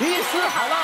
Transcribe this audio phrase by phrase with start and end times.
[0.00, 0.76] 医师好啦。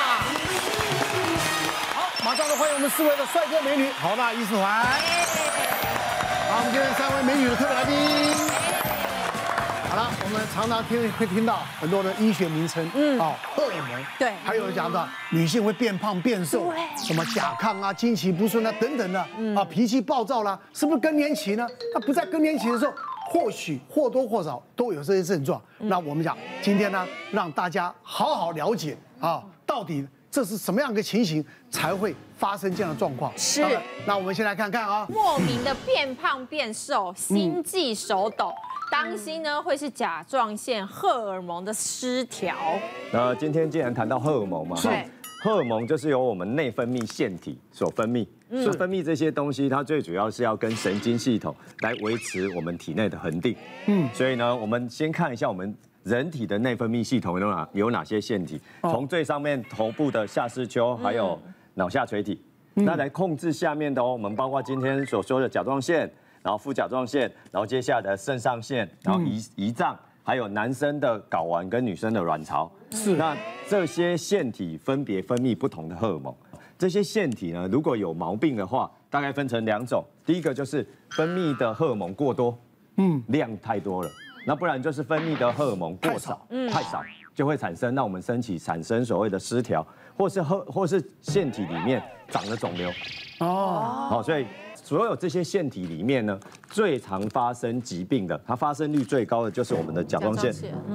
[1.95, 4.84] 好，马上来欢迎我们四位的帅哥美女，好啦医师团。
[6.50, 7.95] 好，我们今天三位美女的特别来宾。
[9.89, 21.65] 好了，我们常常听会听到很多的医学名称，嗯，哦，荷尔蒙，对，还有讲到女性会变胖变瘦，对，什么甲亢啊、经期不顺啊等等的，嗯，啊，脾气暴躁啦，是不是更年期呢？
[21.95, 22.93] 那不在更年期的时候，
[23.35, 25.61] 或许或多或少都有这些症状。
[25.79, 33.37] 那我们讲今天呢，让大家好好了解啊，到底这是什么样的情形才会发生这样的状况？
[33.37, 33.66] 是。
[34.07, 38.52] 那我们先来看看啊，莫名的变胖变瘦，心悸手抖。
[38.88, 42.55] 当心呢，会是甲状腺荷尔蒙的失调。
[43.12, 45.09] 那今天既然谈到荷尔蒙嘛，对，
[45.45, 53.55] 荷尔蒙就是由我们内分泌腺体所分泌，所以分泌这些东西，它最主要是要跟神经系统来维持我们体内的恒定。
[53.85, 61.38] 嗯，所以呢，我们先看一下我们人体的内分泌系统有哪有哪些腺体，从最上面头部的下视丘，还有
[61.74, 62.40] 脑下垂体，
[62.73, 66.11] 那来控制下面的哦，我们包括今天所说的甲状腺。
[66.42, 72.69] 然后副甲状腺，然后接下来的肾上腺，然后胰胰脏，还有男生的睾丸跟女生的卵巢。
[72.91, 73.14] 是。
[73.14, 73.36] 那
[73.69, 76.34] 这些腺体分别分泌不同的荷尔蒙。
[76.77, 80.02] 这些腺体呢，如果有毛病的话，大概分成两种。
[80.27, 82.58] 第一个就是分泌的荷尔蒙过多，
[82.97, 84.11] 嗯，量太多了。
[84.47, 87.02] 那不然就是分泌的荷尔蒙过少，嗯，太少，
[87.34, 89.86] 就会产生让我们身体产生所谓的失调，
[90.17, 92.91] 或是荷或是腺体里面长了肿瘤。
[93.41, 94.08] 哦。
[94.11, 94.47] 好，所以。
[94.84, 100.52] 所有这些腺体里面呢，最常发生疾病的，它发生率最高的就是我们的甲状腺。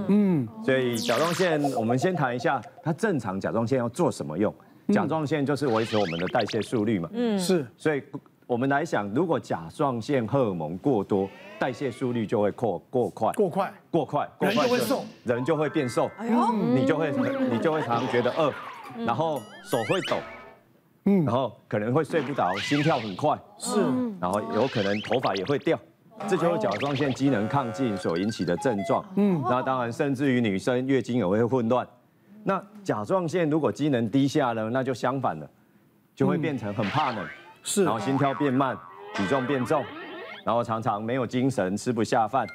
[0.08, 4.54] 嗯，所以甲状腺，我们先谈一下，它正常甲状腺要做什么用？
[4.94, 7.10] 甲状腺就是维持我们的代谢速率嘛。
[7.14, 7.66] 嗯，是。
[7.78, 8.04] 所以
[8.46, 13.32] 我们来想，如果甲状腺荷尔蒙过多，代谢速率就会过过快。
[13.34, 13.74] 过快。
[13.90, 14.30] 过快。
[14.40, 15.04] 人就会瘦。
[15.24, 16.12] 人就会变瘦。
[16.18, 16.54] 哎呦。
[16.76, 17.12] 你就会
[17.52, 18.54] 你就会常常觉得饿，
[19.04, 20.18] 然后手会抖。
[21.10, 23.82] 嗯，然后可能会睡不着，心跳很快，是，
[24.22, 25.78] 然后有可能头发也会掉，
[26.28, 29.04] 这就是甲状腺机能亢进所引起的症状。
[29.16, 31.88] 嗯，那当然，甚至于女生月经也会混乱。
[32.44, 35.50] 那甲状腺如果机能低下呢，那就相反了，
[36.14, 37.26] 就会变成很怕冷，
[37.64, 38.78] 是，然后心跳变慢，
[39.16, 39.84] 体重变重，
[40.46, 42.48] 然后常常没有精神，吃不下饭，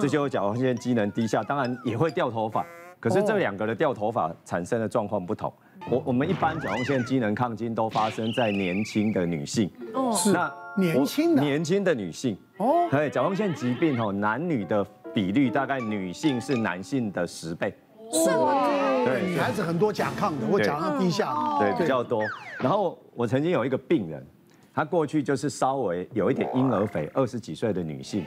[0.00, 2.64] 这就是甲状腺机能低下，当然也会掉头发。
[2.98, 5.52] 可是这两个的掉头发产生的状况不同。
[5.90, 11.42] 我我们一般甲状腺机能亢进都发生在年轻的女性，哦，是那年轻的。
[11.42, 12.36] 年轻的女性。
[12.58, 14.84] 哦，对，甲状腺疾病哦，男女的
[15.14, 17.74] 比率大概女性是男性的十倍，
[18.12, 18.68] 是吗？
[19.06, 22.22] 对，女孩子很多甲亢的，或甲状低下，对，比较多。
[22.58, 24.26] 然后我曾经有一个病人，
[24.74, 28.26] 她过去就是稍微有一点婴儿肥，二十几岁的女性，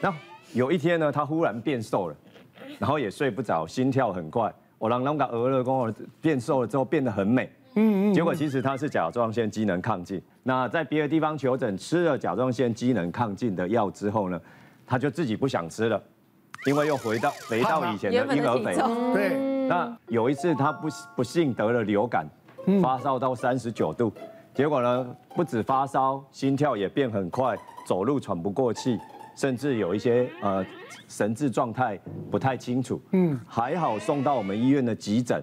[0.00, 0.14] 那
[0.52, 2.16] 有一天呢，她忽然变瘦了，
[2.78, 4.54] 然后也睡不着，心跳很快。
[4.80, 10.20] 我让那个鹅乐宫变瘦了之后变得很美，嗯嗯，结果其实他是甲状腺机能亢进。
[10.42, 14.40] 那在别的地方求诊，吃了甲状腺机能亢进的药之后呢，
[14.86, 16.02] 他就自己不想吃了，
[16.64, 18.74] 因为又回到 回到以前的婴儿肥。
[19.12, 19.50] 对。
[19.68, 22.26] 那有一次他不不幸得了流感，
[22.80, 24.10] 发烧到三十九度，
[24.54, 27.54] 结果呢不止发烧，心跳也变很快，
[27.86, 28.98] 走路喘不过气。
[29.34, 30.64] 甚至有一些呃
[31.08, 31.98] 神志状态
[32.30, 35.42] 不太清楚，嗯，还好送到我们医院的急诊，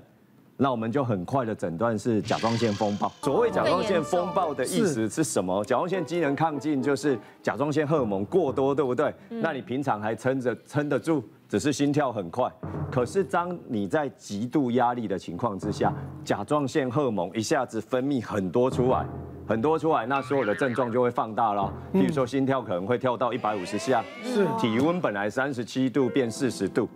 [0.56, 3.12] 那我们就很快的诊断是甲状腺风暴。
[3.22, 5.64] 所谓甲状腺风暴的意思是什么？
[5.66, 9.14] 甲状腺机能亢进就是甲状腺荷尔蒙过多，对不对？
[9.30, 12.52] 那你平常还撑着撑得住，只是心跳很快。
[12.90, 15.94] 可是当你在极度压力的情况之下，
[16.24, 19.06] 甲状腺荷尔蒙一下子分泌很多出来。
[19.48, 21.72] 很多出来，那所有的症状就会放大了。
[21.94, 26.90] 比如说心跳可能会跳到一百五十下，是体温本来三十七度变四十度，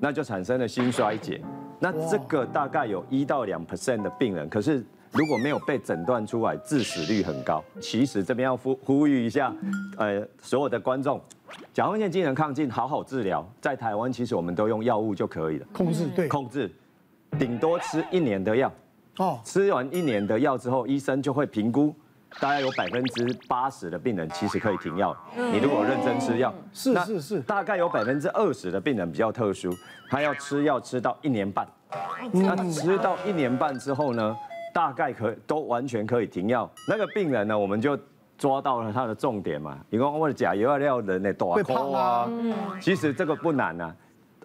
[0.00, 1.40] 那就产生了心衰竭。
[1.78, 7.62] 那这个大概有一到两 percent 的病人，可是如果没有被诊断出来，致死率很高。
[7.80, 9.54] 其实这边要呼呼吁一下，
[9.96, 11.20] 呃，所有的观众，
[11.72, 16.68] 甲状腺机能亢进好好治疗，在台湾其实我们都用药物就可以了，控制对，控制，
[17.38, 18.72] 顶多吃一年的药。
[19.18, 21.94] 哦，吃完一年的药之后，医生就会评估，
[22.40, 25.16] 大概有百分之八十的病人其实可以停药。
[25.36, 29.74] 你如果认真吃药，是是是，大概有百分之二十的病人比较特殊，
[30.08, 31.66] 他要吃药吃到一年半。
[32.30, 34.36] 那吃到一年半之后呢，
[34.72, 36.70] 大概可都完全可以停药。
[36.86, 37.98] 那个病人呢，我们就
[38.36, 42.30] 抓到了他的重点嘛，因为我的甲油料人的多胖啊，
[42.80, 43.92] 其实这个不难啊。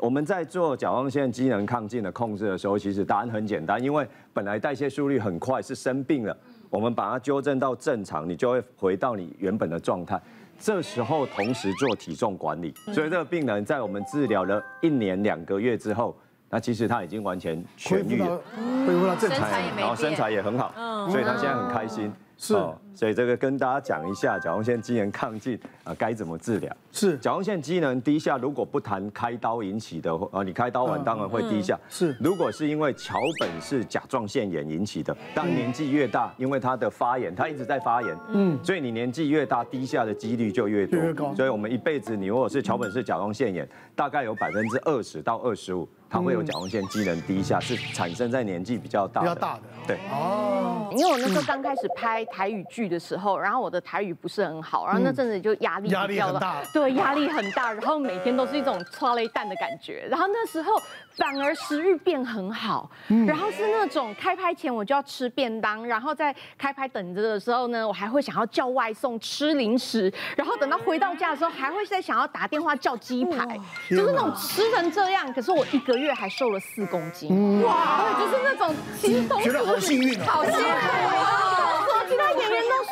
[0.04, 6.38] 我们在做甲状腺机能亢进的控制的时候，其实答案很简单，因为本来代谢速率很快，是生病了，
[6.70, 10.22] 我们把它纠正到正常，你就会回到你原本的状态。
[10.60, 16.14] 这时候同时做体重管理，所以这个病人在我们治疗了一年两个月之后，
[16.50, 18.42] 那其实他已经完全痊愈了，
[18.86, 22.12] 恢复到正常，然后身材也很好，所以他现在很开心。
[22.38, 22.56] 是，
[22.94, 26.76] 所以这个跟大家讲一下甲状腺机能亢进啊该怎么治疗。
[26.92, 31.78] 是，甲状腺机能低下，如果不谈开刀引起的，呃，你开刀完当然会低下。
[31.90, 41.00] 是，如果是因为桥本氏甲状腺炎引起的，当年纪越大，因为它的发炎，它一直在发炎，嗯，所以你年纪越大，低下的几率就越多。
[41.00, 41.34] 越高。
[41.34, 45.88] 所以我们一辈子，你如果是桥本氏甲状腺炎，大概有百分之二十到二十五。
[46.10, 49.22] 它会有甲状腺机能低下，是产生在年纪比较大。
[49.22, 49.62] 比较大的。
[49.88, 49.98] 对。
[50.12, 50.88] 哦。
[50.92, 56.62] 因为我那时候刚开始拍台语剧的时候，然后我的台语不是很好，然后那阵子就压力压力很大。
[56.72, 60.06] 对，压力很大，然后每天都是一种剉咧等的感觉。
[60.08, 60.72] 然后那时候
[61.16, 62.88] 反而食欲变很好，
[63.26, 73.60] 然后是那种开拍前我就要吃便当，然后在开拍等着的时候呢，我还会想要叫外送吃零食，然后等到回到家的时候还会再想要打电话叫鸡排，
[73.90, 75.34] 就是那种吃成这样。
[75.34, 76.04] 可是我一个月。
[76.04, 78.20] 月还瘦了四公斤，哇！
[78.20, 81.43] 就是那种轻松，觉得好幸运，好幸运。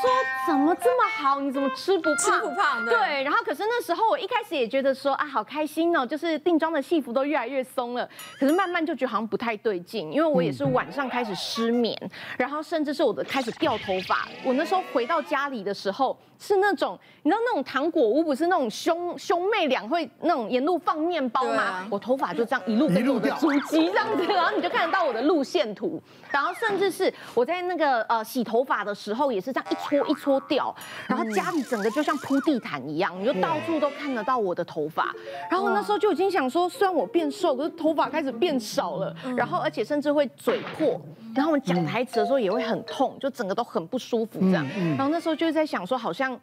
[0.01, 2.17] 其他演员都说怎么这么好，你怎么吃不胖？
[2.17, 3.23] 吃不胖，对。
[3.23, 8.07] 然后可是那时候我一开始也觉得说啊，好开心哦，就是定妆的戏服都越来越松了。
[8.39, 11.95] 可是慢慢就觉得好像不太对劲，因为我也是晚上开始失眠，
[12.37, 14.27] 然后甚至是我的开始掉头发。
[14.43, 21.87] 我那时候回到家里的时候是那种，你知道那种糖果屋不是那种兄兄 妹俩会那种沿路放面包吗？
[21.91, 26.01] 我头发就这样一路跟着我的足迹这样子， 然后你就看得到我的路线图。
[26.31, 29.11] 然后甚至是我在那个呃洗头发的时候。
[29.11, 30.73] 时候也是这样一撮一撮掉，
[31.07, 35.13] 然后家里整个就像铺地毯一样，你就到处都看得到我的头发。
[35.49, 40.99] 然后那时候就已经想说，虽然我变瘦，可是头发开始变少了，然后而且甚至会嘴破，
[41.35, 44.65] 然后我们讲台词的时候也会很痛，就整个都很不舒服这样。
[44.97, 46.39] 然后那时候就在想说，好像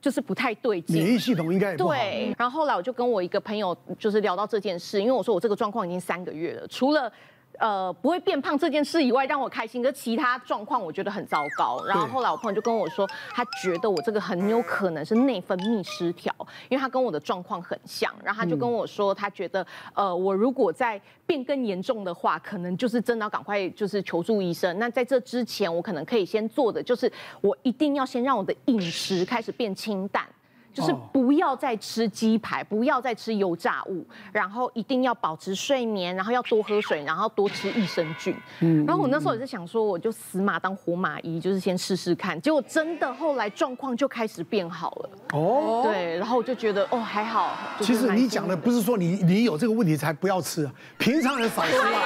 [0.00, 1.76] 就是不太对劲，免疫系统应该也。
[1.76, 2.34] 对。
[2.38, 7.10] 然后后来我就跟我一个朋友就是聊到这件事，因为我说我这个状况已经三个月了，除了。
[7.58, 9.82] 呃，不会变胖这件事以外，让我开心。
[9.82, 11.84] 可其他状况我觉得很糟糕。
[11.84, 16.34] 然后后来我朋友就跟我说，他觉得我这个很有可能是内分泌失调，
[16.68, 18.12] 因为他跟我的状况很像。
[18.24, 24.78] 然后他就跟我说，他觉得呃，我如果再变更严重的话，可能就是真的要赶快就是求助医生。
[24.78, 27.10] 那在这之前，我可能可以先做的就是，
[27.40, 30.26] 我一定要先让我的饮食开始变清淡。
[30.74, 38.34] 就是不要再吃鸡排，不要再吃油炸物，然后一定要保持睡眠，然后要多喝水，然后多吃益生菌。
[38.60, 42.38] 嗯，然后我那时候也是想说，我就死马当活马医，就是先试试看。
[42.40, 45.10] 结果真的后来状况就开始变好了。
[45.32, 47.56] 哦，对，然后我就觉得哦还好。
[47.80, 52.00] 其实你讲的不是说你你有这个问题才不要吃啊，平常人少吃啊。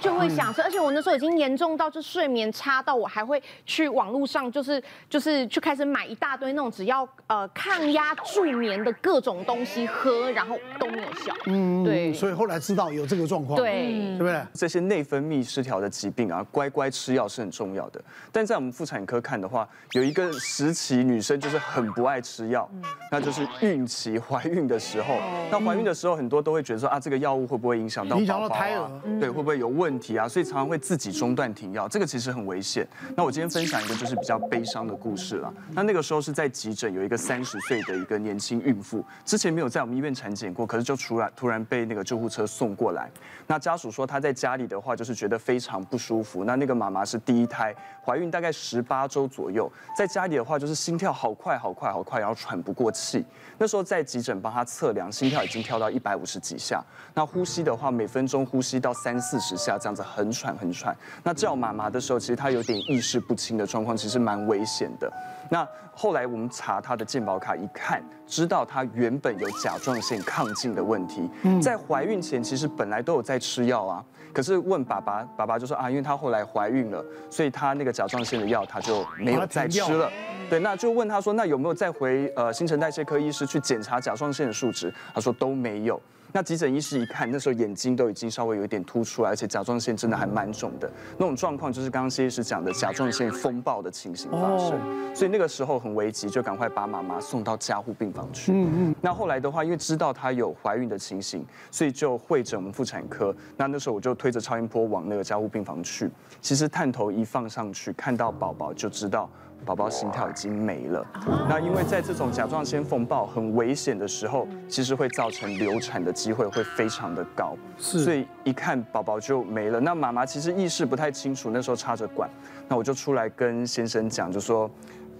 [0.00, 11.34] 就会想吃，而且我那时候已经严重到就睡眠差到我还会去网络上就是就是去开始买一大堆那种只要呃抗压助眠的各种东西喝，然后都没有效。
[11.46, 12.12] 嗯，对。
[12.12, 14.40] 所以后来知道有这个状况，对，对不对？
[14.54, 18.02] 这些内分泌失调的疾病啊，乖乖吃药是很重要的。
[18.30, 22.68] 但在我们妇产科看的话，有一个时期女生就是很不爱吃药，
[23.10, 25.16] 那就是孕期怀孕的时候。
[25.50, 28.20] 那怀孕的时候很多都会觉得说啊，这个药物会不会影响到宝宝啊？
[28.20, 28.90] 影响到胎儿？
[29.20, 30.28] 对，会不会有问题啊？
[30.28, 32.86] 所以常常会自己中断停药，这个其实很危险。
[33.16, 35.52] 那我今天分享一个就是比较悲伤的故事了。
[35.72, 43.10] 那那个时候是在急诊，有一个三十岁的一个年轻孕妇，之前没有在我们医院产检过，可是就突然突然被那个救护车送过来。
[43.46, 46.44] 那家属说她在家里的话就是觉得非常不舒服。
[46.44, 53.24] 那那个妈妈是第一胎，怀孕大概十八周左右，在家里的话就是心跳好快好快好快，然后喘不过气。
[53.58, 56.82] 那时候在急诊帮她测量，心跳已经跳到一百五十几下。
[57.14, 60.32] 那呼吸的话，每分钟呼吸到三四十下，这样子很。
[60.32, 65.12] 喘很喘，那叫妈妈的时候，其实她有点意识不清的状况，其实蛮危险的。
[65.50, 74.02] 那后来我们查她的健保卡一看，知道她原本有甲状腺亢进的问题，在怀孕前其实本来都有在吃药啊，
[74.32, 80.10] 可是问爸爸，爸爸就说啊，因为她后来怀孕了，所以她那个甲状腺的药她就没有再吃了。
[80.48, 84.92] 对，那就问他说，那有没有再回呃新陈代谢科医师去检查甲状腺的数值？
[85.14, 86.00] 他说都没有。
[86.32, 98.50] 那急诊医师一看，那时候眼睛都已经稍微有一点凸出来，而且甲状腺真的还蛮肿的，那种状况就是刚刚谢医师讲的甲状腺风暴的情形发生，所以那个时候很危急，就赶快把妈妈送到加护病房去。
[98.52, 98.94] 嗯嗯。
[99.00, 103.34] 那后来的话，因为知道她有怀孕的情形，所以就会诊我们妇产科。
[103.56, 106.10] 那那时候我就推着超音波往那个加护病房去。
[106.40, 109.28] 其实探头一放上去，看到宝宝就知道。
[109.64, 111.06] 宝宝心跳已经没了，
[111.48, 119.78] 那因为在这种甲状腺风暴很危险的时候，其实会造成流产的机会会非常的高，是，所以一看宝宝就没了。
[119.80, 122.28] 那妈妈其实意识不太清楚，那时候插着管，
[122.68, 124.70] 那我就出来跟先生讲，就说。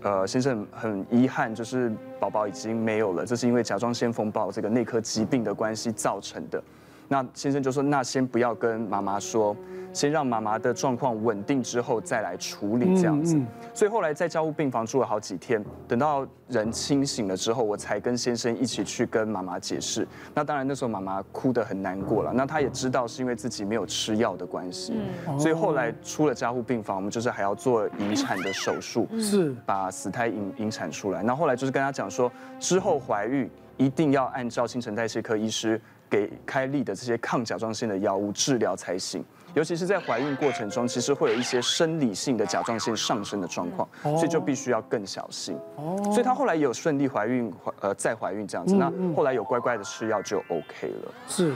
[0.04, 6.60] 呃，先生很遗憾，就是宝宝已经没有了，这是因为甲状腺风暴这个内科疾病的关系造成的。
[7.06, 9.56] 那先生就说，那先不要跟妈妈说。
[9.92, 13.38] 先让妈妈的状况稳定之后再来处理这样子，
[13.74, 20.06] 所以后来在家护病房住了好几天，等到人清醒了之后，我才跟先生一起去跟妈妈解释。
[20.34, 24.94] 那当然那时候妈妈哭得很难过了，那她也知道是因为自己没有吃药的关系，
[25.38, 31.22] 所以后来出了家护病房，我们就是还要做引产的手术，是把死胎引引产出来。
[31.22, 39.24] 那后来就是跟她讲说，之后怀孕一定要按照新陈代谢科医师给开立的这些抗甲状腺的药物治疗才行。
[39.54, 45.56] 尤其是在怀孕过程中，其实会有一些生理性的甲状腺上升的状况，所以就必须要更小心。
[45.76, 48.74] 哦，所以她后来也有顺利怀孕，怀呃再怀孕这样子。
[48.74, 51.12] 那后来有乖乖的吃药就 OK 了。
[51.28, 51.52] 是，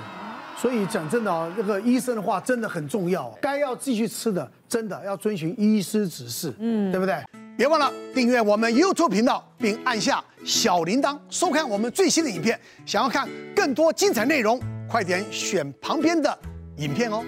[0.57, 7.17] 所以讲真的啊，这个医生的话真的很重要，该要继续吃的，真的要遵循医师指示，嗯，对不对？
[7.57, 12.61] 别忘了订阅我们 YouTube 频道，并按下小铃铛，收看我们最新的影片。
[12.85, 16.39] 想要看更多精彩内容，快点选旁边的
[16.77, 17.25] 影片哦。